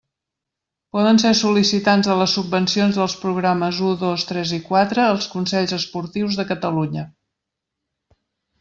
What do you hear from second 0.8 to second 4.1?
Poden ser sol·licitants de les subvencions dels programes u,